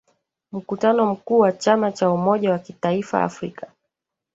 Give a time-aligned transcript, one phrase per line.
[0.51, 3.71] Mkutano mkuu wa chama cha umoja wa kitaifa Afrika